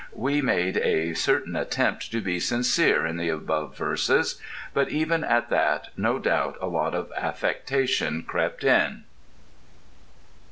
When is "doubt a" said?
6.17-6.65